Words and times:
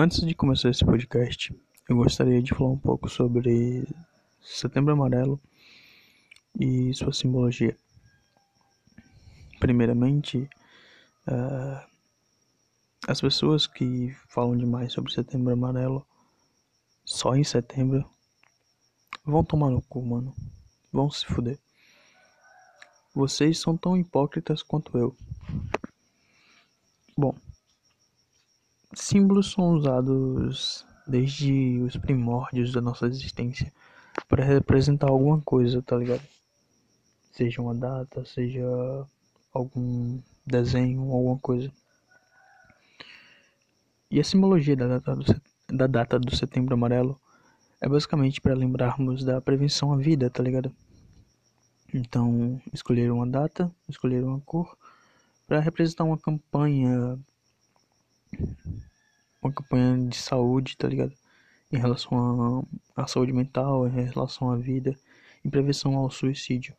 Antes 0.00 0.20
de 0.20 0.32
começar 0.32 0.70
esse 0.70 0.84
podcast, 0.84 1.52
eu 1.88 1.96
gostaria 1.96 2.40
de 2.40 2.54
falar 2.54 2.70
um 2.70 2.78
pouco 2.78 3.08
sobre 3.08 3.84
Setembro 4.40 4.92
Amarelo 4.92 5.40
e 6.56 6.94
sua 6.94 7.12
simbologia. 7.12 7.76
Primeiramente, 9.58 10.48
uh, 11.26 11.84
as 13.08 13.20
pessoas 13.20 13.66
que 13.66 14.16
falam 14.28 14.56
demais 14.56 14.92
sobre 14.92 15.12
Setembro 15.12 15.52
Amarelo 15.52 16.06
só 17.04 17.34
em 17.34 17.42
setembro 17.42 18.08
vão 19.24 19.42
tomar 19.42 19.70
no 19.70 19.82
cu, 19.82 20.00
mano. 20.00 20.32
Vão 20.92 21.10
se 21.10 21.26
fuder. 21.26 21.58
Vocês 23.12 23.58
são 23.58 23.76
tão 23.76 23.96
hipócritas 23.96 24.62
quanto 24.62 24.96
eu. 24.96 25.16
Bom, 27.16 27.34
símbolos 29.00 29.52
são 29.52 29.70
usados 29.70 30.84
desde 31.06 31.80
os 31.80 31.96
primórdios 31.96 32.72
da 32.72 32.80
nossa 32.80 33.06
existência 33.06 33.72
para 34.28 34.44
representar 34.44 35.08
alguma 35.08 35.40
coisa, 35.40 35.80
tá 35.82 35.96
ligado? 35.96 36.22
Seja 37.32 37.62
uma 37.62 37.74
data, 37.74 38.24
seja 38.24 38.62
algum 39.52 40.20
desenho, 40.44 41.02
alguma 41.12 41.38
coisa. 41.38 41.72
E 44.10 44.18
a 44.18 44.24
simbologia 44.24 44.76
da 44.76 44.86
data 44.98 45.14
do, 45.14 45.42
da 45.68 45.86
data 45.86 46.18
do 46.18 46.34
Setembro 46.34 46.74
Amarelo 46.74 47.20
é 47.80 47.88
basicamente 47.88 48.40
para 48.40 48.54
lembrarmos 48.54 49.24
da 49.24 49.40
prevenção 49.40 49.92
à 49.92 49.96
vida, 49.96 50.28
tá 50.28 50.42
ligado? 50.42 50.74
Então, 51.92 52.60
escolher 52.72 53.10
uma 53.10 53.26
data, 53.26 53.70
escolher 53.88 54.24
uma 54.24 54.40
cor 54.40 54.76
para 55.46 55.60
representar 55.60 56.04
uma 56.04 56.18
campanha 56.18 57.18
uma 59.42 59.52
campanha 59.52 60.08
de 60.08 60.16
saúde, 60.16 60.76
tá 60.76 60.88
ligado? 60.88 61.12
Em 61.70 61.78
relação 61.78 62.66
à 62.96 63.06
saúde 63.06 63.32
mental, 63.32 63.86
em 63.86 64.04
relação 64.04 64.50
à 64.50 64.56
vida, 64.56 64.96
em 65.44 65.50
prevenção 65.50 65.96
ao 65.96 66.10
suicídio. 66.10 66.74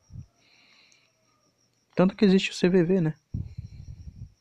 Tanto 1.95 2.15
que 2.15 2.25
existe 2.25 2.51
o 2.51 2.53
CVV, 2.55 3.01
né? 3.01 3.13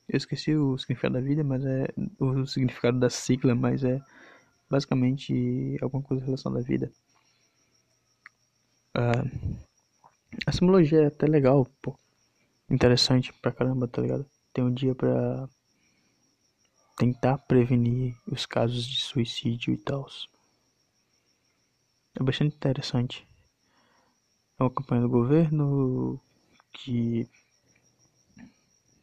Eu 0.08 0.16
esqueci 0.16 0.54
o 0.54 0.78
significado 0.78 1.14
da 1.14 1.20
vida, 1.20 1.44
mas 1.44 1.64
é 1.64 1.88
o 2.18 2.46
significado 2.46 2.98
da 2.98 3.10
sigla, 3.10 3.54
mas 3.54 3.84
é 3.84 4.00
basicamente 4.70 5.76
alguma 5.82 6.02
coisa 6.02 6.24
relacionada 6.24 6.64
à 6.64 6.66
vida. 6.66 6.90
Uh, 8.96 9.58
a 10.46 10.52
simbologia 10.52 11.02
é 11.02 11.06
até 11.06 11.26
legal, 11.26 11.66
pô. 11.82 11.98
Interessante 12.70 13.32
pra 13.34 13.52
caramba, 13.52 13.86
tá 13.88 14.00
ligado? 14.00 14.26
Tem 14.52 14.64
um 14.64 14.72
dia 14.72 14.94
pra 14.94 15.48
tentar 16.98 17.38
prevenir 17.38 18.16
os 18.26 18.44
casos 18.44 18.84
de 18.84 19.00
suicídio 19.00 19.72
e 19.72 19.78
tal. 19.78 20.08
É 22.18 22.22
bastante 22.22 22.56
interessante. 22.56 23.26
É 24.58 24.64
uma 24.64 24.70
campanha 24.70 25.02
do 25.02 25.08
governo 25.08 26.20
que 26.72 27.28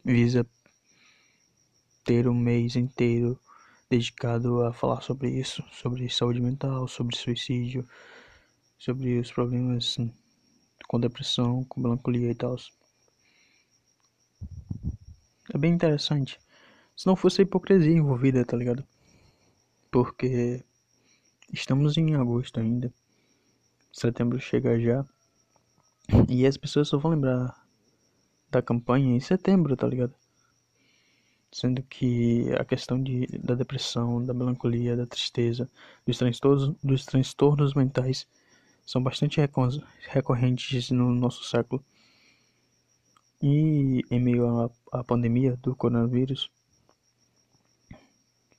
visa 0.04 0.46
ter 2.04 2.28
um 2.28 2.34
mês 2.34 2.76
inteiro 2.76 3.40
dedicado 3.88 4.62
a 4.62 4.72
falar 4.74 5.00
sobre 5.00 5.30
isso, 5.30 5.64
sobre 5.72 6.10
saúde 6.10 6.42
mental, 6.42 6.86
sobre 6.86 7.16
suicídio, 7.16 7.88
sobre 8.78 9.18
os 9.18 9.32
problemas 9.32 9.96
com 10.86 11.00
depressão, 11.00 11.64
com 11.64 11.80
melancolia 11.80 12.30
e 12.30 12.34
tal. 12.34 12.56
É 15.54 15.56
bem 15.56 15.72
interessante. 15.72 16.38
Se 16.96 17.06
não 17.06 17.14
fosse 17.14 17.42
a 17.42 17.44
hipocrisia 17.44 17.92
envolvida, 17.92 18.42
tá 18.42 18.56
ligado? 18.56 18.82
Porque 19.90 20.64
estamos 21.52 21.98
em 21.98 22.14
agosto 22.14 22.58
ainda. 22.58 22.90
Setembro 23.92 24.40
chega 24.40 24.80
já. 24.80 25.04
E 26.26 26.46
as 26.46 26.56
pessoas 26.56 26.88
só 26.88 26.96
vão 26.96 27.10
lembrar 27.10 27.54
da 28.50 28.62
campanha 28.62 29.14
em 29.14 29.20
setembro, 29.20 29.76
tá 29.76 29.86
ligado? 29.86 30.14
Sendo 31.52 31.82
que 31.82 32.50
a 32.58 32.64
questão 32.64 33.02
de, 33.02 33.26
da 33.42 33.54
depressão, 33.54 34.24
da 34.24 34.32
melancolia, 34.32 34.96
da 34.96 35.06
tristeza, 35.06 35.70
dos 36.06 36.16
transtornos, 36.16 36.74
dos 36.82 37.04
transtornos 37.04 37.74
mentais 37.74 38.26
são 38.86 39.02
bastante 39.02 39.38
recorrentes 40.08 40.90
no 40.90 41.14
nosso 41.14 41.44
século. 41.44 41.84
E 43.42 44.02
em 44.10 44.18
meio 44.18 44.70
à 44.90 45.04
pandemia 45.04 45.56
do 45.56 45.76
coronavírus, 45.76 46.50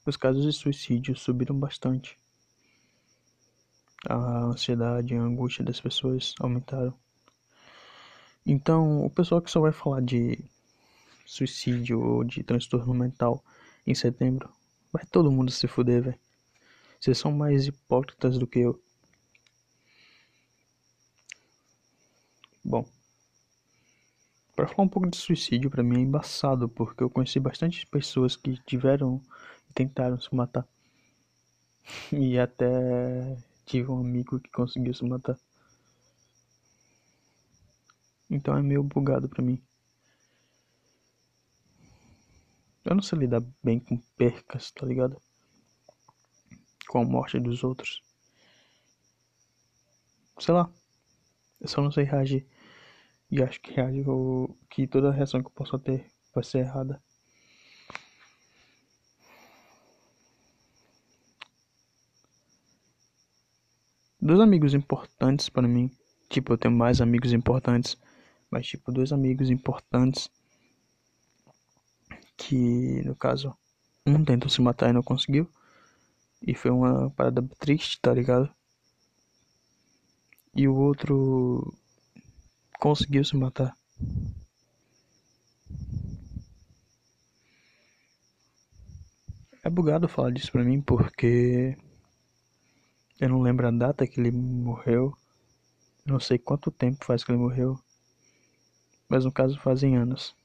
os 0.10 0.18
casos 0.18 0.44
de 0.44 0.54
suicídio 0.54 1.16
subiram 1.16 1.58
bastante. 1.58 2.18
A 4.08 4.46
ansiedade 4.46 5.14
e 5.14 5.18
a 5.18 5.22
angústia 5.22 5.66
das 5.66 5.82
pessoas 5.82 6.34
aumentaram. 6.40 6.94
Então, 8.46 9.06
o 9.06 9.10
pessoal 9.10 9.42
que 9.42 9.52
só 9.52 9.60
vai 9.60 9.72
falar 9.72 10.02
de 10.02 10.44
suicídio 11.26 12.02
ou 12.02 12.24
de 12.24 12.44
transtorno 12.44 12.94
mental 12.94 13.44
em 13.86 13.94
setembro, 13.94 14.50
vai 14.92 15.06
todo 15.06 15.32
mundo 15.32 15.52
se 15.52 15.68
fuder, 15.68 16.04
velho. 16.04 16.20
Vocês 17.00 17.18
são 17.18 17.32
mais 17.32 17.68
hipócritas 17.68 18.38
do 18.38 18.48
que 18.48 18.60
eu. 18.60 18.82
Bom, 22.64 22.86
para 24.56 24.68
falar 24.68 24.84
um 24.84 24.90
pouco 24.90 25.10
de 25.10 25.18
suicídio, 25.18 25.70
para 25.70 25.84
mim 25.84 25.98
é 25.98 26.02
embaçado, 26.02 26.68
porque 26.68 27.04
eu 27.04 27.10
conheci 27.10 27.40
bastante 27.40 27.86
pessoas 27.86 28.36
que 28.36 28.58
tiveram 28.66 29.22
tentaram 29.78 30.20
se 30.20 30.34
matar. 30.34 30.68
E 32.12 32.40
até 32.40 33.38
tive 33.64 33.92
um 33.92 34.00
amigo 34.00 34.40
que 34.40 34.50
conseguiu 34.50 34.92
se 34.92 35.06
matar. 35.06 35.38
Então 38.28 38.58
é 38.58 38.62
meio 38.64 38.82
bugado 38.82 39.30
pra 39.30 39.44
mim. 39.44 39.62
Eu 42.84 42.96
não 42.96 43.04
sei 43.04 43.20
lidar 43.20 43.44
bem 43.64 43.80
com 43.80 43.98
percas, 44.18 44.72
tá 44.72 44.84
ligado? 44.84 45.22
Com 46.90 47.02
a 47.02 47.06
morte 47.06 47.40
dos 47.40 47.64
outros. 47.64 48.02
Sei 50.40 50.54
lá. 50.56 50.72
Eu 51.62 51.68
só 51.68 51.82
não 51.82 51.92
sei 51.92 52.04
reagir. 52.04 52.48
E 53.30 53.44
acho 53.44 53.62
que 53.62 53.74
reage 53.74 54.04
que 54.70 54.88
toda 54.88 55.12
reação 55.12 55.42
que 55.42 55.48
eu 55.48 55.52
possa 55.52 55.78
ter 55.78 56.12
vai 56.34 56.44
ser 56.44 56.60
errada. 56.60 57.02
Dois 64.28 64.40
amigos 64.42 64.74
importantes 64.74 65.50
para 65.50 65.68
mim. 65.68 65.90
Tipo, 66.30 66.54
eu 66.54 66.58
tenho 66.58 66.74
mais 66.74 67.00
amigos 67.00 67.32
importantes, 67.32 67.98
mas 68.52 68.68
tipo, 68.68 68.92
dois 68.92 69.14
amigos 69.14 69.50
importantes 69.50 70.30
que, 72.36 73.02
no 73.04 73.16
caso, 73.16 73.56
um 74.06 74.24
tentou 74.24 74.50
se 74.50 74.62
matar 74.62 74.90
e 74.90 74.94
não 74.94 75.02
conseguiu. 75.02 75.50
E 76.46 76.54
foi 76.54 76.70
uma 76.70 77.10
parada 77.12 77.42
triste, 77.58 78.00
tá 78.02 78.14
ligado? 78.14 78.54
E 80.54 80.68
o 80.68 80.76
outro 80.76 81.74
conseguiu 82.80 83.24
se 83.24 83.36
matar. 83.38 83.76
É 89.64 89.70
bugado 89.70 90.08
falar 90.08 90.32
disso 90.32 90.52
pra 90.52 90.64
mim 90.64 90.82
porque 90.82 91.78
eu 93.20 93.30
não 93.30 93.42
lembro 93.42 93.68
a 93.68 93.72
data 93.72 94.06
que 94.06 94.20
ele 94.20 94.32
morreu. 94.32 95.18
Eu 96.06 96.14
não 96.14 96.20
sei 96.20 96.38
quanto 96.38 96.70
tempo 96.70 97.04
faz 97.04 97.24
que 97.24 97.32
ele 97.32 97.40
morreu. 97.40 97.80
Mas 99.10 99.26
no 99.26 99.32
caso 99.32 99.60
fazem 99.60 99.98
anos. 99.98 100.36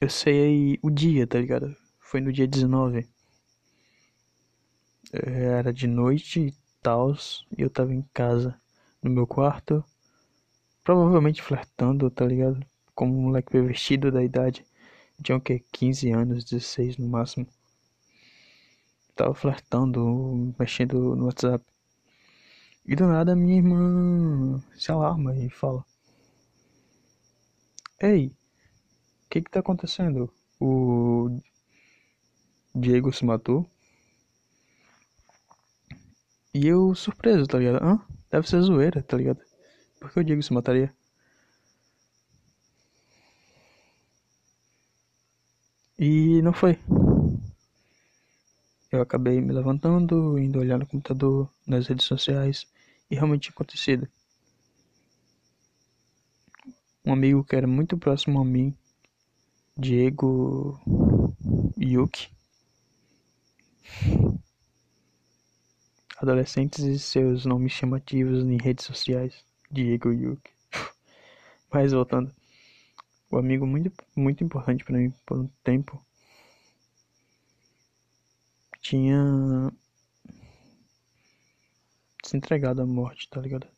Eu 0.00 0.10
sei 0.10 0.78
o 0.82 0.90
dia, 0.90 1.26
tá 1.26 1.38
ligado? 1.38 1.74
Foi 1.98 2.20
no 2.20 2.32
dia 2.32 2.46
19. 2.46 3.08
Era 5.12 5.72
de 5.72 5.86
noite 5.86 6.40
e 6.48 6.54
tal. 6.82 7.14
E 7.56 7.62
eu 7.62 7.70
tava 7.70 7.94
em 7.94 8.02
casa, 8.12 8.60
no 9.02 9.10
meu 9.10 9.26
quarto. 9.26 9.82
Provavelmente 10.84 11.40
flertando, 11.40 12.10
tá 12.10 12.26
ligado? 12.26 12.60
Como 12.94 13.16
um 13.16 13.22
moleque 13.22 13.58
vestido 13.62 14.12
da 14.12 14.22
idade. 14.22 14.66
Tinha 15.22 15.38
o 15.38 15.40
que? 15.40 15.60
15 15.72 16.10
anos, 16.10 16.44
16 16.44 16.98
no 16.98 17.08
máximo 17.08 17.46
tava 19.14 19.34
flertando, 19.34 20.54
mexendo 20.58 21.14
no 21.16 21.26
WhatsApp. 21.26 21.64
E 22.84 22.96
do 22.96 23.06
nada 23.06 23.36
minha 23.36 23.56
irmã 23.58 24.60
se 24.76 24.90
alarma 24.90 25.36
e 25.36 25.48
fala: 25.50 25.84
Ei, 28.00 28.26
o 28.26 29.28
que 29.30 29.42
que 29.42 29.50
tá 29.50 29.60
acontecendo? 29.60 30.32
O 30.60 31.40
Diego 32.74 33.12
se 33.12 33.24
matou? 33.24 33.66
E 36.54 36.66
eu 36.66 36.94
surpreso, 36.94 37.46
tá 37.46 37.58
ligado? 37.58 37.82
Hã? 37.82 38.00
Deve 38.30 38.48
ser 38.48 38.60
zoeira, 38.62 39.02
tá 39.02 39.16
ligado? 39.16 39.40
Por 40.00 40.10
que 40.10 40.20
o 40.20 40.24
Diego 40.24 40.42
se 40.42 40.52
mataria? 40.52 40.92
E 45.98 46.42
não 46.42 46.52
foi. 46.52 46.78
Eu 48.92 49.00
acabei 49.00 49.40
me 49.40 49.54
levantando, 49.54 50.38
indo 50.38 50.58
olhar 50.58 50.78
no 50.78 50.86
computador, 50.86 51.50
nas 51.66 51.86
redes 51.86 52.04
sociais, 52.04 52.66
e 53.10 53.14
realmente 53.14 53.44
tinha 53.44 53.54
acontecido. 53.54 54.06
Um 57.02 57.14
amigo 57.14 57.42
que 57.42 57.56
era 57.56 57.66
muito 57.66 57.96
próximo 57.96 58.38
a 58.38 58.44
mim, 58.44 58.76
Diego 59.74 60.78
Yuki, 61.80 62.28
adolescentes 66.18 66.84
e 66.84 66.98
seus 66.98 67.46
nomes 67.46 67.72
chamativos 67.72 68.44
em 68.44 68.58
redes 68.58 68.84
sociais, 68.84 69.42
Diego 69.70 70.12
Yuki. 70.12 70.50
Mas 71.72 71.92
voltando, 71.92 72.30
o 73.30 73.36
um 73.36 73.38
amigo 73.38 73.66
muito 73.66 73.90
muito 74.14 74.44
importante 74.44 74.84
para 74.84 74.98
mim 74.98 75.14
por 75.24 75.38
um 75.38 75.48
tempo 75.64 76.04
tinha 78.82 79.72
se 82.24 82.36
entregado 82.36 82.82
à 82.82 82.86
morte, 82.86 83.28
tá 83.30 83.40
ligado? 83.40 83.68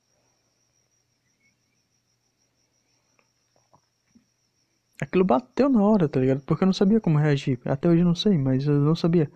Aquilo 5.01 5.25
bateu 5.25 5.69
na 5.69 5.83
hora, 5.83 6.09
tá 6.09 6.21
ligado? 6.21 6.41
Porque 6.47 6.63
eu 6.65 6.67
não 6.67 6.73
sabia 6.73 7.01
como 7.01 7.19
reagir. 7.19 7.59
Até 7.65 7.89
hoje 7.89 8.01
eu 8.03 8.07
não 8.07 8.15
sei, 8.15 8.39
mas 8.39 8.67
eu 8.67 8.75
não 8.81 8.95
sabia. 8.95 9.31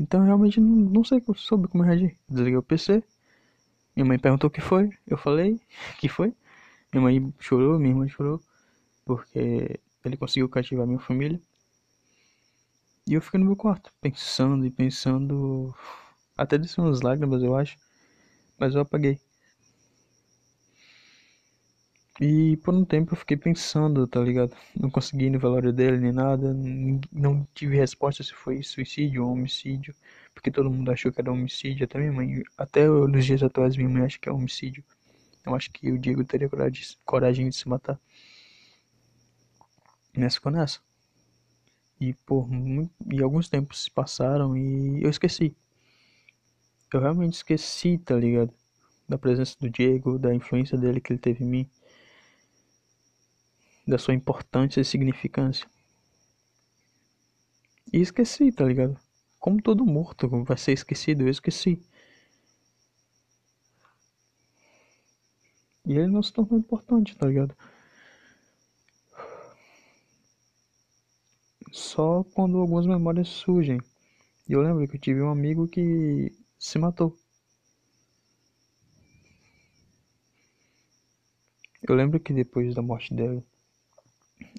Então 0.00 0.20
eu 0.20 0.26
realmente 0.26 0.60
não, 0.60 0.68
não 0.76 1.04
sei 1.04 1.22
sobre 1.36 1.68
como 1.68 1.84
reagir. 1.84 2.16
Desliguei 2.28 2.58
o 2.58 2.62
PC. 2.62 3.02
Minha 3.96 4.06
mãe 4.06 4.18
perguntou 4.18 4.48
o 4.48 4.52
que 4.52 4.60
foi. 4.60 4.90
Eu 5.06 5.18
falei 5.18 5.60
que 6.00 6.08
foi. 6.08 6.34
Minha 6.92 7.02
mãe 7.02 7.34
chorou, 7.40 7.78
minha 7.78 7.92
irmã 7.92 8.08
chorou. 8.08 8.40
Porque 9.04 9.80
ele 10.04 10.16
conseguiu 10.16 10.48
cativar 10.48 10.86
minha 10.86 11.00
família. 11.00 11.40
E 13.06 13.14
eu 13.14 13.20
fiquei 13.20 13.38
no 13.38 13.46
meu 13.46 13.56
quarto, 13.56 13.92
pensando 14.00 14.64
e 14.66 14.70
pensando. 14.70 15.74
Até 16.36 16.58
desceu 16.58 16.84
umas 16.84 17.02
lágrimas, 17.02 17.42
eu 17.42 17.54
acho. 17.56 17.76
Mas 18.58 18.74
eu 18.74 18.80
apaguei. 18.80 19.20
E 22.20 22.56
por 22.58 22.72
um 22.74 22.84
tempo 22.84 23.12
eu 23.12 23.16
fiquei 23.16 23.36
pensando, 23.36 24.06
tá 24.06 24.20
ligado? 24.20 24.56
Não 24.74 24.88
consegui 24.90 25.28
no 25.30 25.38
velório 25.38 25.72
dele 25.72 25.98
nem 25.98 26.12
nada. 26.12 26.54
Não 27.12 27.46
tive 27.54 27.76
resposta 27.76 28.22
se 28.22 28.32
foi 28.32 28.62
suicídio 28.62 29.24
ou 29.24 29.32
homicídio. 29.32 29.94
Porque 30.32 30.50
todo 30.50 30.70
mundo 30.70 30.90
achou 30.90 31.12
que 31.12 31.20
era 31.20 31.32
homicídio. 31.32 31.84
Até 31.84 31.98
minha 31.98 32.12
mãe. 32.12 32.42
Até 32.56 32.86
nos 32.88 33.24
dias 33.26 33.42
atuais 33.42 33.76
minha 33.76 33.88
mãe 33.88 34.04
acha 34.04 34.18
que 34.18 34.28
é 34.28 34.32
homicídio. 34.32 34.84
Eu 35.44 35.54
acho 35.54 35.70
que 35.72 35.92
o 35.92 35.98
Diego 35.98 36.24
teria 36.24 36.48
coragem 37.04 37.48
de 37.50 37.56
se 37.56 37.68
matar. 37.68 38.00
Nessa 40.16 40.36
ficou 40.36 40.52
nessa. 40.52 40.80
E 42.04 42.12
por 42.26 42.46
e 43.10 43.22
alguns 43.22 43.48
tempos 43.48 43.84
se 43.84 43.90
passaram 43.90 44.54
e 44.54 45.02
eu 45.02 45.08
esqueci. 45.08 45.56
Eu 46.92 47.00
realmente 47.00 47.34
esqueci, 47.34 47.96
tá 47.96 48.14
ligado? 48.14 48.52
Da 49.08 49.16
presença 49.16 49.56
do 49.58 49.70
Diego, 49.70 50.18
da 50.18 50.34
influência 50.34 50.76
dele 50.76 51.00
que 51.00 51.12
ele 51.12 51.18
teve 51.18 51.42
em 51.42 51.48
mim, 51.48 51.70
da 53.88 53.96
sua 53.96 54.12
importância 54.12 54.82
e 54.82 54.84
significância. 54.84 55.66
E 57.90 58.00
esqueci, 58.00 58.52
tá 58.52 58.66
ligado? 58.66 58.98
Como 59.40 59.62
todo 59.62 59.86
morto 59.86 60.28
vai 60.44 60.58
ser 60.58 60.72
esquecido, 60.72 61.22
eu 61.22 61.30
esqueci. 61.30 61.82
E 65.86 65.92
ele 65.92 66.08
não 66.08 66.22
se 66.22 66.32
tornou 66.32 66.58
importante, 66.58 67.16
tá 67.16 67.26
ligado? 67.26 67.56
Só 71.74 72.22
quando 72.22 72.58
algumas 72.58 72.86
memórias 72.86 73.26
surgem. 73.26 73.80
E 74.48 74.52
eu 74.52 74.62
lembro 74.62 74.86
que 74.86 74.94
eu 74.94 75.00
tive 75.00 75.20
um 75.20 75.28
amigo 75.28 75.66
que 75.66 76.32
se 76.56 76.78
matou. 76.78 77.18
Eu 81.82 81.96
lembro 81.96 82.20
que 82.20 82.32
depois 82.32 82.76
da 82.76 82.80
morte 82.80 83.12
dele, 83.12 83.44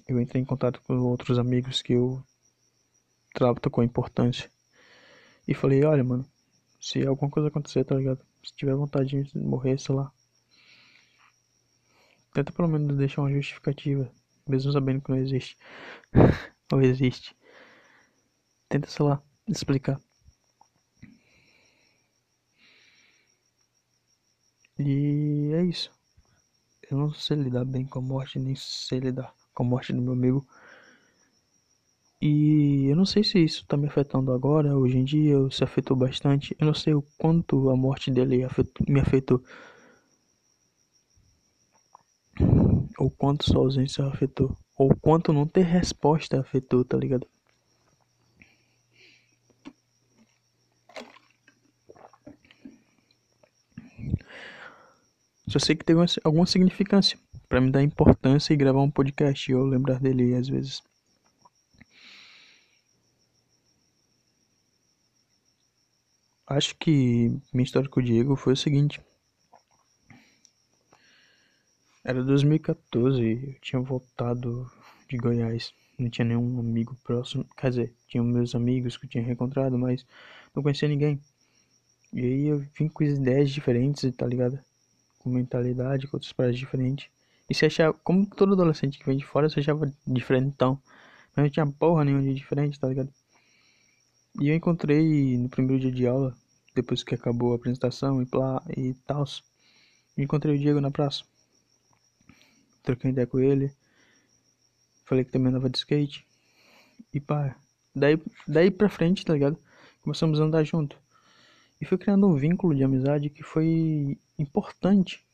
eu 0.06 0.20
entrei 0.20 0.42
em 0.42 0.44
contato 0.44 0.82
com 0.82 0.94
outros 0.98 1.38
amigos 1.38 1.80
que 1.80 1.94
eu 1.94 2.22
trato 3.32 3.70
com 3.70 3.82
importância. 3.82 4.50
E 5.48 5.54
falei, 5.54 5.84
olha, 5.84 6.04
mano, 6.04 6.30
se 6.78 7.04
alguma 7.06 7.30
coisa 7.30 7.48
acontecer, 7.48 7.82
tá 7.84 7.94
ligado? 7.94 8.22
Se 8.44 8.54
tiver 8.54 8.74
vontade 8.74 9.24
de 9.24 9.38
morrer, 9.38 9.78
sei 9.78 9.94
lá. 9.94 10.12
Tenta 12.34 12.52
pelo 12.52 12.68
menos 12.68 12.94
deixar 12.98 13.22
uma 13.22 13.32
justificativa, 13.32 14.12
mesmo 14.46 14.70
sabendo 14.70 15.00
que 15.00 15.10
não 15.10 15.16
existe. 15.16 15.56
ou 16.72 16.80
existe. 16.82 17.36
Tenta, 18.68 18.88
sei 18.88 19.04
lá, 19.06 19.20
explicar. 19.48 20.00
E 24.78 25.52
é 25.54 25.64
isso. 25.64 25.90
Eu 26.90 26.98
não 26.98 27.12
sei 27.12 27.36
lidar 27.36 27.64
bem 27.64 27.84
com 27.86 27.98
a 27.98 28.02
morte, 28.02 28.38
nem 28.38 28.54
sei 28.56 29.00
lidar 29.00 29.34
com 29.54 29.62
a 29.62 29.66
morte 29.66 29.92
do 29.92 30.02
meu 30.02 30.12
amigo. 30.12 30.46
E 32.20 32.86
eu 32.90 32.96
não 32.96 33.06
sei 33.06 33.24
se 33.24 33.42
isso 33.42 33.64
tá 33.66 33.76
me 33.76 33.86
afetando 33.86 34.30
agora, 34.32 34.76
hoje 34.76 34.98
em 34.98 35.04
dia, 35.04 35.36
se 35.50 35.64
afetou 35.64 35.96
bastante. 35.96 36.54
Eu 36.58 36.66
não 36.66 36.74
sei 36.74 36.92
o 36.94 37.02
quanto 37.18 37.70
a 37.70 37.76
morte 37.76 38.10
dele 38.10 38.44
afetou, 38.44 38.86
me 38.86 39.00
afetou. 39.00 39.42
Ou 42.98 43.10
quanto 43.10 43.44
sua 43.44 43.60
ausência 43.62 44.04
afetou. 44.04 44.56
Ou 44.76 44.94
quanto 44.94 45.32
não 45.32 45.46
ter 45.46 45.62
resposta 45.62 46.40
afetou, 46.40 46.84
tá 46.84 46.96
ligado? 46.96 47.26
Só 55.48 55.58
sei 55.58 55.76
que 55.76 55.84
teve 55.84 56.00
alguma 56.24 56.46
significância 56.46 57.18
para 57.48 57.60
me 57.60 57.70
dar 57.70 57.82
importância 57.82 58.52
e 58.52 58.56
gravar 58.56 58.82
um 58.82 58.90
podcast 58.90 59.50
e 59.50 59.54
eu 59.54 59.64
lembrar 59.64 60.00
dele 60.00 60.34
às 60.34 60.48
vezes. 60.48 60.82
Acho 66.46 66.76
que 66.76 67.30
minha 67.52 67.64
história 67.64 67.88
com 67.88 68.00
o 68.00 68.02
Diego 68.02 68.36
foi 68.36 68.52
o 68.52 68.56
seguinte. 68.56 69.00
Era 72.08 72.22
2014, 72.22 73.20
eu 73.20 73.60
tinha 73.60 73.82
voltado 73.82 74.70
de 75.10 75.16
Goiás. 75.16 75.74
Não 75.98 76.08
tinha 76.08 76.24
nenhum 76.24 76.60
amigo 76.60 76.96
próximo. 77.02 77.44
Quer 77.56 77.70
dizer, 77.70 77.94
tinha 78.06 78.22
meus 78.22 78.54
amigos 78.54 78.96
que 78.96 79.06
eu 79.06 79.10
tinha 79.10 79.24
reencontrado, 79.24 79.76
mas 79.76 80.06
não 80.54 80.62
conhecia 80.62 80.86
ninguém. 80.86 81.20
E 82.12 82.20
aí 82.20 82.46
eu 82.46 82.64
vim 82.78 82.88
com 82.88 83.02
ideias 83.02 83.50
diferentes, 83.50 84.08
tá 84.14 84.24
ligado? 84.24 84.56
Com 85.18 85.30
mentalidade, 85.30 86.06
com 86.06 86.16
outras 86.16 86.32
paradas 86.32 86.56
diferentes. 86.56 87.08
E 87.50 87.54
se 87.56 87.66
achava, 87.66 87.92
como 88.04 88.24
todo 88.24 88.52
adolescente 88.52 89.00
que 89.00 89.06
vem 89.06 89.16
de 89.16 89.26
fora, 89.26 89.48
se 89.48 89.58
achava 89.58 89.92
então. 90.30 90.80
Mas 91.34 91.44
não 91.44 91.50
tinha 91.50 91.66
porra 91.66 92.04
nenhuma 92.04 92.22
de 92.22 92.34
diferente, 92.34 92.78
tá 92.78 92.86
ligado? 92.86 93.12
E 94.40 94.48
eu 94.48 94.54
encontrei 94.54 95.36
no 95.36 95.48
primeiro 95.48 95.80
dia 95.80 95.90
de 95.90 96.06
aula, 96.06 96.36
depois 96.72 97.02
que 97.02 97.16
acabou 97.16 97.50
a 97.50 97.56
apresentação 97.56 98.22
e, 98.22 98.26
plá, 98.26 98.62
e 98.76 98.94
tal, 99.08 99.24
encontrei 100.16 100.54
o 100.54 100.58
Diego 100.58 100.80
na 100.80 100.92
praça 100.92 101.24
troquei 102.86 103.10
ideia 103.10 103.26
com 103.26 103.38
ele. 103.38 103.70
Falei 105.04 105.24
que 105.24 105.32
também 105.32 105.48
andava 105.48 105.68
de 105.68 105.76
skate. 105.76 106.26
E 107.12 107.20
pá, 107.20 107.54
daí, 107.94 108.18
daí 108.46 108.70
pra 108.70 108.88
frente, 108.88 109.24
tá 109.24 109.34
ligado? 109.34 109.58
Começamos 110.00 110.40
a 110.40 110.44
andar 110.44 110.64
junto. 110.64 110.98
E 111.80 111.84
foi 111.84 111.98
criando 111.98 112.26
um 112.26 112.36
vínculo 112.36 112.74
de 112.74 112.84
amizade 112.84 113.28
que 113.28 113.42
foi 113.42 114.18
importante. 114.38 115.26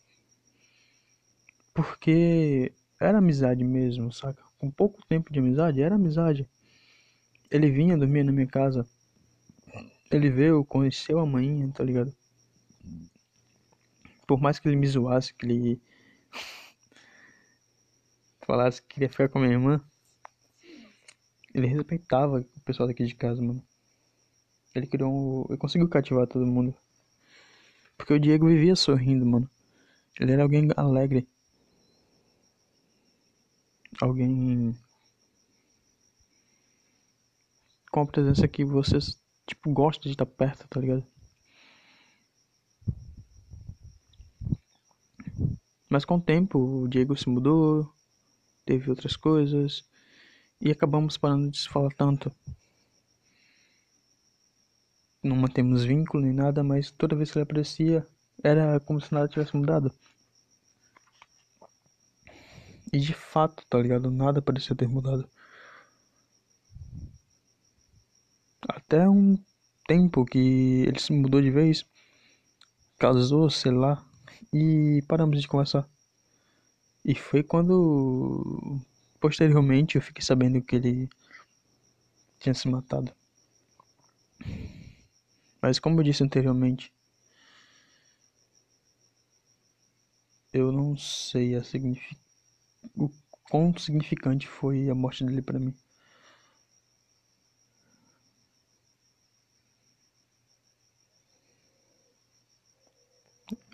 Porque 1.75 2.73
era 2.99 3.19
amizade 3.19 3.63
mesmo, 3.65 4.13
saca? 4.13 4.43
Com 4.59 4.71
pouco 4.71 5.05
tempo 5.07 5.33
de 5.33 5.39
amizade, 5.39 5.83
era 5.83 5.95
amizade. 5.95 6.49
Ele 7.51 7.71
vinha 7.71 7.97
dormir 7.97 8.25
na 8.25 8.33
minha 8.33 8.47
casa. 8.47 8.87
Ele 10.11 10.31
veio, 10.31 10.65
conheceu 10.65 11.19
a 11.19 11.27
mãe, 11.27 11.71
tá 11.71 11.85
ligado? 11.85 12.15
Por 14.27 14.41
mais 14.41 14.59
que 14.59 14.69
ele 14.69 14.77
me 14.77 14.87
zoasse, 14.87 15.35
que 15.35 15.47
ele 15.47 15.81
falasse 18.47 18.83
que 18.83 18.95
queria 18.95 19.09
ficar 19.09 19.29
com 19.29 19.39
a 19.39 19.43
minha 19.43 19.55
irmã, 19.55 19.81
ele 21.55 21.67
respeitava 21.67 22.41
o 22.41 22.61
pessoal 22.65 22.89
daqui 22.89 23.05
de 23.05 23.15
casa, 23.15 23.43
mano. 23.43 23.63
Ele 24.75 24.87
criou 24.87 25.13
um... 25.13 25.47
Ele 25.49 25.59
conseguiu 25.59 25.89
cativar 25.89 26.27
todo 26.27 26.47
mundo. 26.47 26.75
Porque 27.97 28.15
o 28.15 28.21
Diego 28.21 28.47
vivia 28.47 28.75
sorrindo, 28.75 29.27
mano. 29.27 29.49
Ele 30.19 30.33
era 30.33 30.43
alguém 30.43 30.69
alegre. 30.77 31.29
Alguém 34.01 34.75
com 37.91 38.01
a 38.01 38.07
presença 38.07 38.49
que 38.49 38.65
vocês, 38.65 39.21
tipo, 39.47 39.71
gostam 39.71 40.05
de 40.05 40.15
estar 40.15 40.25
perto, 40.25 40.67
tá 40.67 40.81
ligado? 40.81 41.07
Mas 45.91 46.07
com 46.07 46.17
o 46.17 46.21
tempo, 46.21 46.59
o 46.59 46.89
Diego 46.89 47.15
se 47.15 47.29
mudou, 47.29 47.93
teve 48.65 48.91
outras 48.91 49.17
coisas 49.17 49.85
e 50.61 50.71
acabamos 50.71 51.19
parando 51.19 51.51
de 51.51 51.59
se 51.59 51.69
falar 51.69 51.91
tanto. 51.93 52.33
não 55.23 55.37
mantemos 55.37 55.85
vínculo 55.85 56.23
nem 56.25 56.33
nada, 56.33 56.65
mas 56.65 56.91
toda 56.91 57.15
vez 57.17 57.31
que 57.31 57.39
ele 57.39 57.45
aparecia, 57.45 58.07
era 58.43 58.81
como 58.81 59.01
se 59.01 59.13
nada 59.13 59.29
tivesse 59.29 59.57
mudado. 59.57 59.93
E 62.93 62.99
de 62.99 63.15
fato, 63.15 63.65
tá 63.69 63.79
ligado? 63.79 64.11
Nada 64.11 64.43
parecia 64.43 64.77
ter 64.77 64.89
mudado. 64.89 65.29
Até 68.69 69.09
um 69.09 69.39
tempo 69.87 70.25
que 70.25 70.85
ele 70.87 70.99
se 70.99 71.13
mudou 71.13 71.41
de 71.41 71.51
vez, 71.51 71.85
casou, 72.99 73.49
sei 73.51 73.73
lá, 73.73 74.05
e 74.53 75.03
paramos 75.09 75.41
de 75.41 75.49
conversar. 75.49 75.89
E 77.05 77.15
foi 77.15 77.43
quando 77.45 78.81
posteriormente 79.21 79.95
eu 79.97 80.03
fiquei 80.03 80.23
sabendo 80.25 80.61
que 80.63 80.75
ele 80.77 81.09
tinha 82.39 82.55
se 82.55 82.69
matado. 82.69 83.11
Mas 85.63 85.79
como 85.79 85.99
eu 85.99 86.05
disse 86.05 86.23
anteriormente, 86.23 86.93
eu 90.53 90.73
não 90.73 90.97
sei 90.97 91.55
a 91.57 91.63
signific... 91.63 92.17
o 92.97 93.11
quão 93.51 93.77
significante 93.79 94.49
foi 94.49 94.91
a 94.91 94.95
morte 94.95 95.25
dele 95.25 95.43
para 95.43 95.59
mim. 95.59 95.75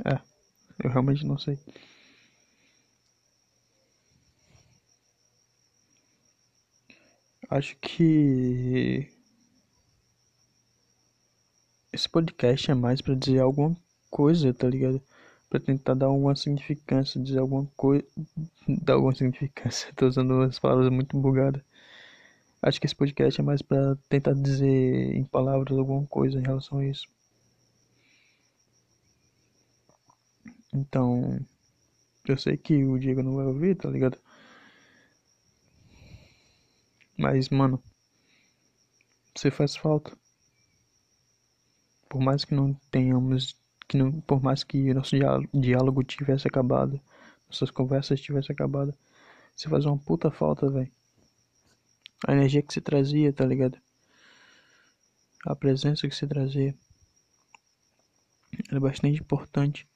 É, 0.05 0.21
eu 0.85 0.91
realmente 0.91 1.27
não 1.27 1.39
sei. 1.39 1.59
Acho 7.51 7.77
que 7.81 9.09
esse 11.91 12.07
podcast 12.07 12.71
é 12.71 12.75
mais 12.75 13.01
para 13.01 13.15
dizer 13.15 13.41
alguma 13.41 13.75
coisa, 14.11 14.53
tá 14.53 14.69
ligado? 14.69 15.01
Pra 15.49 15.59
tentar 15.59 15.95
dar 15.95 16.07
alguma 16.07 16.37
significância, 16.37 17.23
dizer 17.23 17.39
alguma 17.39 17.67
coisa. 17.75 18.05
Dar 18.69 18.95
alguma 18.95 19.15
significância. 19.15 19.91
Tô 19.97 20.07
usando 20.07 20.43
as 20.43 20.59
palavras 20.59 20.91
muito 20.93 21.19
bugadas. 21.19 21.63
Acho 22.61 22.79
que 22.79 22.87
esse 22.87 22.95
podcast 22.95 23.41
é 23.41 23.45
mais 23.45 23.63
para 23.63 23.97
tentar 24.11 24.35
dizer 24.35 25.15
em 25.17 25.25
palavras 25.25 25.77
alguma 25.79 26.07
coisa 26.07 26.39
em 26.39 26.43
relação 26.43 26.79
a 26.79 26.87
isso. 26.87 27.09
Então, 30.75 31.41
eu 32.27 32.37
sei 32.37 32.59
que 32.59 32.85
o 32.85 32.99
Diego 32.99 33.23
não 33.23 33.37
vai 33.37 33.47
ouvir, 33.47 33.75
tá 33.75 33.89
ligado? 33.89 34.19
Mas, 37.19 37.49
mano, 37.49 37.83
você 39.35 39.51
faz 39.51 39.75
falta. 39.75 40.17
Por 42.09 42.21
mais 42.21 42.45
que 42.45 42.55
não 42.55 42.75
tenhamos, 42.93 43.57
que 43.89 43.97
não, 43.97 44.21
por 44.21 44.41
mais 44.41 44.63
que 44.63 44.95
nosso 44.95 45.17
diálogo 45.53 46.05
tivesse 46.05 46.47
acabado, 46.47 47.01
nossas 47.49 47.73
conversas 47.73 48.21
tivessem 48.21 48.55
acabado, 48.55 48.95
você 49.57 49.69
faz 49.69 49.85
uma 49.85 49.99
puta 49.99 50.31
falta, 50.31 50.71
velho. 50.71 50.93
A 52.27 52.33
energia 52.33 52.63
que 52.63 52.73
você 52.73 52.81
trazia, 52.81 53.33
tá 53.33 53.45
ligado? 53.45 53.77
A 55.45 55.57
presença 55.57 56.09
que 56.09 56.15
você 56.15 56.27
trazia 56.27 56.73
era 58.71 58.79
bastante 58.79 59.21
importante. 59.21 59.89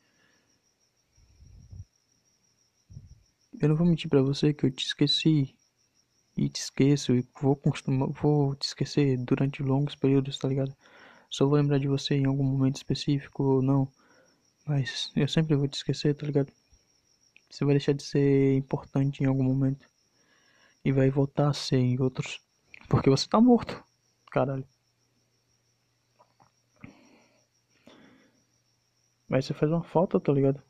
Eu 3.60 3.68
não 3.68 3.76
vou 3.76 3.86
mentir 3.86 4.10
para 4.10 4.22
você 4.22 4.52
que 4.52 4.66
eu 4.66 4.70
te 4.72 4.86
esqueci 4.86 5.54
e 6.36 6.48
te 6.48 6.60
esqueço 6.60 7.14
e 7.14 7.26
vou 7.40 7.60
vou 8.20 8.54
te 8.54 8.66
esquecer 8.66 9.18
durante 9.18 9.62
longos 9.62 9.94
períodos, 9.94 10.38
tá 10.38 10.48
ligado? 10.48 10.74
Só 11.30 11.46
vou 11.46 11.56
lembrar 11.56 11.78
de 11.78 11.88
você 11.88 12.14
em 12.14 12.26
algum 12.26 12.44
momento 12.44 12.76
específico 12.76 13.42
ou 13.42 13.62
não, 13.62 13.88
mas 14.66 15.12
eu 15.16 15.28
sempre 15.28 15.56
vou 15.56 15.68
te 15.68 15.74
esquecer, 15.74 16.14
tá 16.14 16.26
ligado? 16.26 16.52
Você 17.50 17.64
vai 17.64 17.74
deixar 17.74 17.92
de 17.92 18.02
ser 18.02 18.56
importante 18.56 19.22
em 19.22 19.26
algum 19.26 19.44
momento 19.44 19.86
e 20.84 20.92
vai 20.92 21.10
voltar 21.10 21.50
a 21.50 21.52
ser 21.52 21.76
em 21.76 22.00
outros, 22.00 22.40
porque 22.88 23.10
você 23.10 23.28
tá 23.28 23.40
morto, 23.40 23.82
caralho. 24.30 24.66
Mas 29.28 29.46
você 29.46 29.54
faz 29.54 29.70
uma 29.72 29.82
falta, 29.82 30.20
tá 30.20 30.32
ligado? 30.32 30.62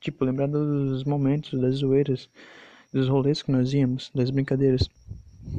Tipo, 0.00 0.24
lembrar 0.24 0.48
dos 0.48 1.04
momentos, 1.04 1.60
das 1.60 1.76
zoeiras, 1.76 2.28
dos 2.92 3.08
rolês 3.08 3.42
que 3.42 3.52
nós 3.52 3.72
íamos, 3.72 4.10
das 4.14 4.30
brincadeiras. 4.30 4.88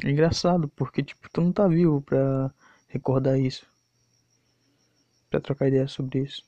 É 0.03 0.09
engraçado, 0.11 0.69
porque, 0.69 1.03
tipo, 1.03 1.29
tu 1.31 1.41
não 1.41 1.51
tá 1.53 1.67
vivo 1.67 2.01
pra 2.01 2.53
recordar 2.89 3.39
isso. 3.39 3.65
Pra 5.31 5.41
trocar 5.41 5.67
ideia 5.67 5.87
sobre 5.87 6.19
isso. 6.21 6.43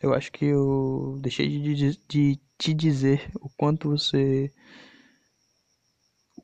Eu 0.00 0.14
acho 0.14 0.30
que 0.32 0.44
eu 0.46 1.18
deixei 1.20 1.48
de, 1.60 1.96
de 2.08 2.40
te 2.58 2.72
dizer 2.74 3.30
o 3.40 3.48
quanto 3.50 3.90
você 3.90 4.52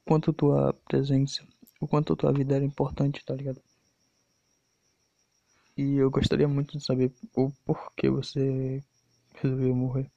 quanto 0.05 0.33
tua 0.33 0.73
presença, 0.89 1.45
o 1.81 1.89
quanto 1.89 2.15
tua 2.15 2.33
vida 2.33 2.55
era 2.55 2.65
importante, 2.65 3.25
tá 3.25 3.35
ligado? 3.35 3.61
E 5.77 5.97
eu 5.97 6.11
gostaria 6.11 6.49
muito 6.49 6.79
de 6.79 6.83
saber 6.83 7.13
o 7.37 7.51
porquê 7.67 8.09
você 8.09 8.83
resolveu 9.35 9.75
morrer. 9.77 10.11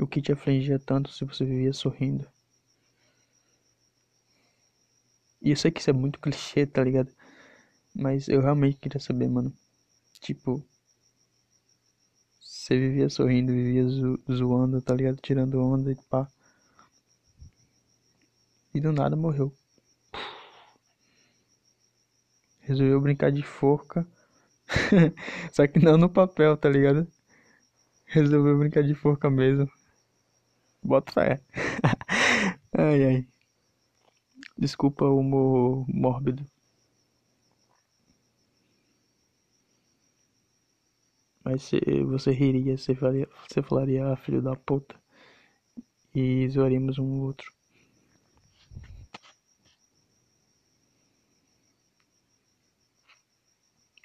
O 0.00 0.06
que 0.06 0.22
te 0.22 0.32
afligia 0.32 0.78
tanto 0.78 1.12
se 1.12 1.26
você 1.26 1.44
vivia 1.44 1.74
sorrindo? 1.74 2.26
E 5.42 5.50
eu 5.50 5.56
sei 5.56 5.72
que 5.72 5.80
isso 5.80 5.90
é 5.90 5.92
muito 5.92 6.20
clichê, 6.22 6.64
tá 6.64 6.84
ligado? 6.84 7.12
Mas 7.94 8.28
eu 8.28 8.40
realmente 8.40 8.78
queria 8.78 9.00
saber, 9.00 9.28
mano. 9.28 9.52
Tipo, 10.20 10.64
você 12.40 12.76
vivia 12.76 13.08
sorrindo, 13.08 13.52
vivia 13.52 13.86
zo 13.88 14.18
zoando, 14.28 14.82
tá 14.82 14.92
ligado? 14.92 15.20
Tirando 15.22 15.62
onda 15.62 15.92
e 15.92 15.94
pá 16.10 16.28
e 18.74 18.80
do 18.80 18.92
nada 18.92 19.14
morreu. 19.14 19.54
Resolveu 22.68 23.00
brincar 23.00 23.32
de 23.32 23.42
forca. 23.42 24.06
Só 25.52 25.66
que 25.66 25.78
não 25.80 25.96
no 25.98 26.08
papel, 26.10 26.56
tá 26.56 26.68
ligado? 26.68 27.06
Resolveu 28.06 28.58
brincar 28.58 28.82
de 28.82 28.94
forca 28.94 29.30
mesmo. 29.30 29.70
Bota 30.82 31.12
fé. 31.12 31.40
ai 32.72 33.04
ai. 33.04 33.28
Desculpa 34.58 35.06
o 35.06 35.18
humor 35.20 35.86
mórbido. 35.88 36.44
Mas 41.44 41.64
se 41.64 41.80
você 42.04 42.30
riria, 42.30 42.76
você 42.78 42.94
falaria, 42.94 43.28
você 43.48 43.60
falaria, 43.60 44.06
ah, 44.12 44.16
filho 44.16 44.40
da 44.40 44.54
puta. 44.54 44.94
E 46.14 46.46
zoaríamos 46.50 46.98
um 46.98 47.22
outro. 47.22 47.50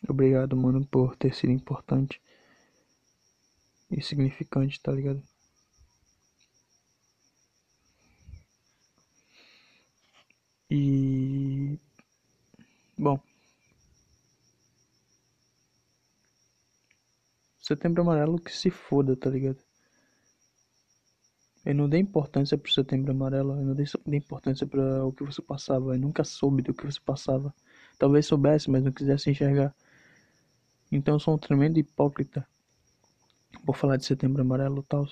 Obrigado, 0.08 0.56
mano, 0.56 0.86
por 0.86 1.16
ter 1.16 1.34
sido 1.34 1.52
importante 1.52 2.22
e 3.90 4.02
significante, 4.02 4.80
tá 4.82 4.92
ligado? 4.92 5.22
E. 10.70 11.78
Bom. 12.98 13.20
Setembro 17.58 18.04
Amarelo 18.04 18.40
que 18.40 18.56
se 18.56 18.70
foda, 18.70 19.16
tá 19.16 19.28
ligado? 19.28 19.58
Eu 21.66 21.74
não 21.76 21.90
dei 21.90 22.00
importância 22.00 22.58
pro 22.58 22.72
Setembro 22.72 23.12
Amarelo, 23.12 23.54
eu 23.54 23.66
não 23.66 23.74
dei, 23.74 23.86
dei 24.06 24.20
importância 24.20 24.68
para 24.68 25.06
o 25.06 25.12
que 25.12 25.24
você 25.24 25.42
passava, 25.42 25.96
eu 25.96 26.00
nunca 26.00 26.24
soube 26.24 26.62
do 26.62 26.74
que 26.74 26.86
você 26.86 27.00
passava. 27.00 27.54
Talvez 27.98 28.26
soubesse, 28.26 28.70
mas 28.70 28.84
não 28.84 28.92
quisesse 28.92 29.30
enxergar. 29.30 29.74
Então 30.96 31.16
eu 31.16 31.20
sou 31.20 31.34
um 31.34 31.40
tremendo 31.40 31.80
hipócrita 31.80 32.48
por 33.66 33.76
falar 33.76 33.98
de 33.98 34.06
setembro 34.06 34.44
amarelo 34.44 34.82
e 34.82 34.84
tal. 34.84 35.08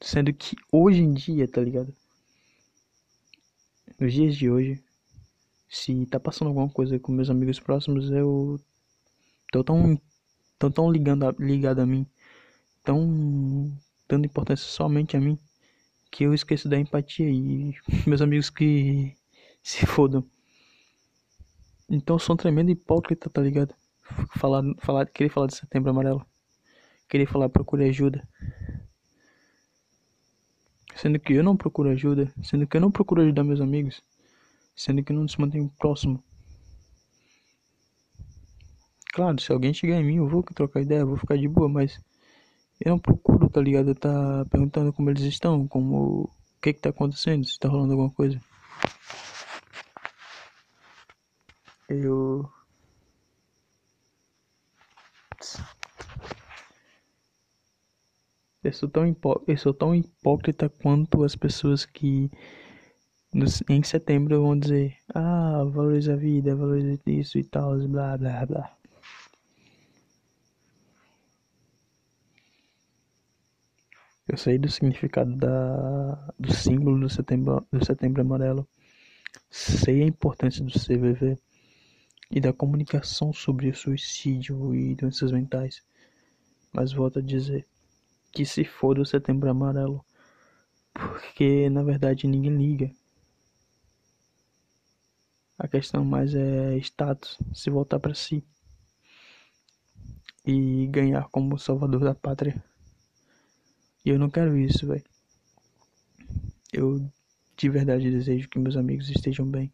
Sendo 0.00 0.32
que 0.34 0.56
hoje 0.72 1.00
em 1.00 1.14
dia, 1.14 1.46
tá 1.46 1.60
ligado? 1.60 1.94
Nos 3.96 4.12
dias 4.12 4.34
de 4.34 4.50
hoje, 4.50 4.82
se 5.68 6.04
tá 6.06 6.18
passando 6.18 6.48
alguma 6.48 6.68
coisa 6.68 6.98
com 6.98 7.12
meus 7.12 7.30
amigos 7.30 7.60
próximos, 7.60 8.10
eu 8.10 8.58
tô 9.52 9.62
tão, 9.62 10.00
tão, 10.58 10.90
ligando 10.90 11.28
a, 11.28 11.34
ligado 11.38 11.78
a 11.78 11.86
mim, 11.86 12.04
tão 12.82 13.72
dando 14.08 14.26
importância 14.26 14.66
somente 14.66 15.16
a 15.16 15.20
mim, 15.20 15.38
que 16.10 16.24
eu 16.24 16.34
esqueço 16.34 16.68
da 16.68 16.76
empatia 16.76 17.30
e 17.30 17.72
meus 18.04 18.20
amigos 18.20 18.50
que 18.50 19.14
se 19.62 19.86
fodam. 19.86 20.28
Então 21.90 22.20
sou 22.20 22.34
um 22.34 22.36
tremendo 22.36 22.70
hipócrita, 22.70 23.28
tá 23.28 23.42
ligado? 23.42 23.74
Falar, 24.36 24.62
falar, 24.78 25.06
querer 25.06 25.28
falar 25.28 25.48
de 25.48 25.56
setembro 25.56 25.90
amarelo. 25.90 26.24
querer 27.08 27.26
falar 27.26 27.48
procure 27.48 27.88
ajuda. 27.88 28.26
Sendo 30.94 31.18
que 31.18 31.32
eu 31.32 31.42
não 31.42 31.56
procuro 31.56 31.90
ajuda, 31.90 32.32
sendo 32.44 32.64
que 32.64 32.76
eu 32.76 32.80
não 32.80 32.92
procuro 32.92 33.22
ajudar 33.22 33.42
meus 33.42 33.60
amigos, 33.60 34.00
sendo 34.76 35.02
que 35.02 35.10
eu 35.10 35.16
não 35.16 35.26
se 35.26 35.40
mantenho 35.40 35.68
próximo. 35.78 36.22
Claro, 39.12 39.40
se 39.40 39.50
alguém 39.50 39.74
chegar 39.74 39.96
em 39.96 40.04
mim, 40.04 40.16
eu 40.18 40.28
vou 40.28 40.44
trocar 40.44 40.82
ideia, 40.82 41.04
vou 41.04 41.16
ficar 41.16 41.36
de 41.36 41.48
boa, 41.48 41.68
mas 41.68 42.00
eu 42.80 42.90
não 42.90 42.98
procuro, 43.00 43.50
tá 43.50 43.60
ligado? 43.60 43.96
Tá 43.96 44.44
perguntando 44.48 44.92
como 44.92 45.10
eles 45.10 45.22
estão, 45.24 45.66
como 45.66 46.22
o 46.22 46.30
que 46.62 46.72
que 46.72 46.80
tá 46.80 46.90
acontecendo, 46.90 47.44
se 47.44 47.58
tá 47.58 47.68
rolando 47.68 47.94
alguma 47.94 48.10
coisa. 48.10 48.40
Eu 51.90 52.48
Eu 58.62 58.72
sou 58.72 58.88
tão, 58.88 59.06
hipó 59.06 59.42
eu 59.48 59.56
sou 59.56 59.74
tão 59.74 59.92
hipócrita 59.92 60.68
quanto 60.68 61.24
as 61.24 61.34
pessoas 61.34 61.84
que 61.84 62.30
nos, 63.34 63.60
em 63.68 63.82
setembro 63.82 64.40
vão 64.40 64.56
dizer 64.56 64.96
Ah, 65.12 65.64
valoriza 65.64 66.12
a 66.12 66.16
vida, 66.16 66.54
valoriza 66.54 67.00
isso 67.06 67.38
e 67.38 67.44
tal, 67.44 67.76
blá 67.88 68.16
blá 68.16 68.46
blá. 68.46 68.76
Eu 74.28 74.36
sei 74.36 74.58
do 74.58 74.70
significado 74.70 75.34
da, 75.36 76.32
do 76.38 76.52
símbolo 76.54 77.00
do 77.00 77.08
setembro, 77.08 77.66
do 77.72 77.84
setembro 77.84 78.22
amarelo. 78.22 78.68
Sei 79.50 80.02
a 80.02 80.06
importância 80.06 80.64
do 80.64 80.70
CVV 80.72 81.36
e 82.30 82.40
da 82.40 82.52
comunicação 82.52 83.32
sobre 83.32 83.68
o 83.68 83.74
suicídio 83.74 84.74
e 84.74 84.94
doenças 84.94 85.32
mentais. 85.32 85.82
Mas 86.72 86.92
volto 86.92 87.18
a 87.18 87.22
dizer, 87.22 87.66
que 88.32 88.44
se 88.44 88.64
for 88.64 88.98
o 88.98 89.06
setembro 89.06 89.50
amarelo. 89.50 90.04
Porque 90.92 91.68
na 91.68 91.82
verdade 91.82 92.26
ninguém 92.26 92.56
liga. 92.56 92.90
A 95.58 95.68
questão 95.68 96.04
mais 96.04 96.34
é 96.34 96.76
status, 96.78 97.38
se 97.52 97.68
voltar 97.68 98.00
para 98.00 98.14
si 98.14 98.42
e 100.46 100.86
ganhar 100.86 101.28
como 101.28 101.58
salvador 101.58 102.00
da 102.00 102.14
pátria. 102.14 102.62
E 104.04 104.08
eu 104.08 104.18
não 104.18 104.30
quero 104.30 104.56
isso, 104.56 104.86
velho. 104.86 105.04
Eu 106.72 107.06
de 107.56 107.68
verdade 107.68 108.10
desejo 108.10 108.48
que 108.48 108.58
meus 108.58 108.76
amigos 108.76 109.10
estejam 109.10 109.46
bem, 109.46 109.70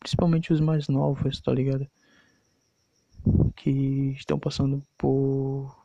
principalmente 0.00 0.52
os 0.52 0.60
mais 0.60 0.88
novos, 0.88 1.40
tá 1.40 1.52
ligado? 1.52 1.86
Que 3.56 4.12
estão 4.16 4.38
passando 4.38 4.84
por 4.96 5.76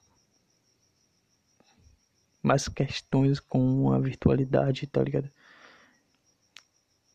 mais 2.41 2.67
questões 2.67 3.39
com 3.39 3.91
a 3.91 3.99
virtualidade, 3.99 4.85
tá 4.87 5.01
ligado? 5.01 5.29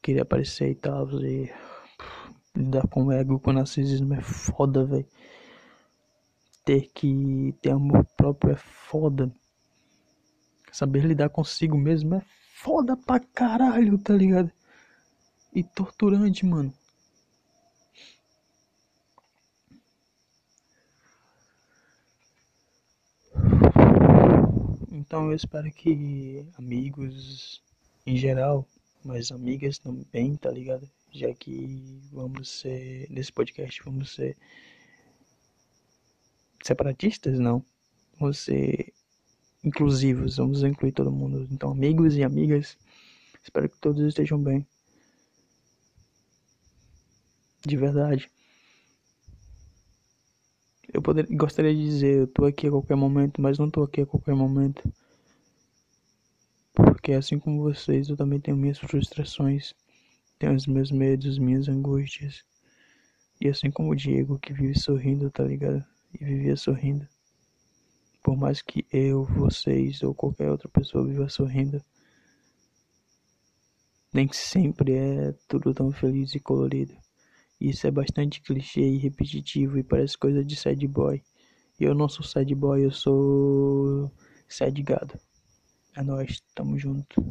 Queria 0.03 0.23
aparecer 0.23 0.71
e 0.71 0.75
tal, 0.75 1.09
e 1.23 1.53
lidar 2.57 2.89
com 2.89 3.05
o 3.05 3.13
ego, 3.13 3.39
com 3.39 3.51
o 3.51 3.53
narcisismo 3.53 4.15
é 4.15 4.23
foda, 4.23 4.85
velho. 4.85 5.07
Ter 6.65 6.91
que 6.93 7.55
ter 7.61 7.71
amor 7.71 8.05
próprio 8.17 8.53
é 8.53 8.57
foda. 8.57 9.31
Saber 10.73 11.05
lidar 11.05 11.29
consigo 11.29 11.77
mesmo 11.77 12.15
é 12.15 12.23
foda 12.55 12.97
pra 12.97 13.21
caralho, 13.21 13.99
tá 13.99 14.15
ligado? 14.15 14.51
E 15.55 15.63
torturante, 15.63 16.45
mano. 16.45 16.73
Então 25.09 25.31
eu 25.31 25.37
espero 25.37 25.73
que 25.73 26.47
amigos 26.59 27.63
em 28.07 28.15
geral, 28.15 28.69
mas 29.03 29.33
amigas 29.33 29.79
também, 29.79 30.37
tá 30.37 30.51
ligado? 30.51 30.87
Já 31.11 31.33
que 31.33 31.99
vamos 32.13 32.61
ser, 32.61 33.09
nesse 33.09 33.33
podcast, 33.33 33.83
vamos 33.83 34.15
ser 34.15 34.37
separatistas, 36.63 37.39
não. 37.39 37.65
Vamos 38.21 38.37
ser 38.37 38.93
inclusivos, 39.65 40.37
vamos 40.37 40.63
incluir 40.63 40.93
todo 40.93 41.11
mundo. 41.11 41.49
Então, 41.51 41.71
amigos 41.71 42.15
e 42.15 42.23
amigas, 42.23 42.77
espero 43.43 43.67
que 43.67 43.79
todos 43.79 44.07
estejam 44.07 44.39
bem. 44.39 44.67
De 47.67 47.79
verdade. 47.79 48.31
Eu 50.93 51.03
gostaria 51.37 51.75
de 51.75 51.85
dizer, 51.85 52.19
eu 52.21 52.27
tô 52.27 52.47
aqui 52.47 52.67
a 52.67 52.71
qualquer 52.71 52.97
momento, 52.97 53.43
mas 53.43 53.59
não 53.59 53.71
tô 53.71 53.83
aqui 53.83 54.01
a 54.01 54.07
qualquer 54.07 54.35
momento. 54.35 54.91
Porque 56.73 57.13
assim 57.13 57.39
como 57.39 57.63
vocês, 57.63 58.09
eu 58.09 58.17
também 58.17 58.41
tenho 58.41 58.57
minhas 58.57 58.79
frustrações, 58.79 59.75
tenho 60.39 60.55
os 60.55 60.67
meus 60.67 60.91
medos, 60.91 61.39
minhas 61.39 61.69
angústias. 61.69 62.43
E 63.41 63.49
assim 63.49 63.71
como 63.71 63.91
o 63.91 63.95
Diego 63.95 64.39
que 64.39 64.53
vive 64.53 64.79
sorrindo, 64.79 65.31
tá 65.31 65.45
ligado? 65.45 65.85
E 66.19 66.25
vivia 66.25 66.57
sorrindo. 66.57 67.07
Por 68.23 68.37
mais 68.37 68.63
que 68.63 68.87
eu, 68.91 69.25
vocês 69.25 70.03
ou 70.03 70.15
qualquer 70.15 70.51
outra 70.51 70.69
pessoa 70.69 71.07
viva 71.07 71.29
sorrindo, 71.29 71.83
nem 74.13 74.33
sempre 74.33 74.95
é 74.95 75.35
tudo 75.47 75.75
tão 75.75 75.93
feliz 75.93 76.35
e 76.35 76.41
colorido. 76.41 76.97
Isso 77.61 77.87
é 77.87 77.91
bastante 77.91 78.41
clichê 78.41 78.83
e 78.83 78.99
repetitivo 78.99 79.79
e 79.79 79.83
parece 79.83 80.17
coisa 80.17 80.45
de 80.45 80.55
sad 80.57 80.87
boy. 80.87 81.23
Eu 81.79 81.95
não 81.95 82.09
sou 82.09 82.25
sad 82.25 82.53
boy, 82.55 82.85
eu 82.85 82.91
sou 82.91 84.13
sad 84.49 84.81
gado. 84.83 85.19
É 85.97 86.03
nóis, 86.03 86.41
tamo 86.55 86.79
junto. 86.79 87.25